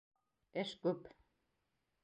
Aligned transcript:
Эш 0.63 0.71
күп. 0.87 1.13